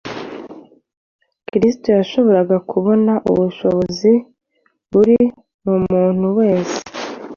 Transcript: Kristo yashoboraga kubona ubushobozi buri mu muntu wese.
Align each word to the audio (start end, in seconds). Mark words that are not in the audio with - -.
Kristo 1.49 1.87
yashoboraga 1.97 2.57
kubona 2.71 3.13
ubushobozi 3.31 4.11
buri 4.91 5.17
mu 5.65 5.75
muntu 5.87 6.25
wese. 6.37 6.77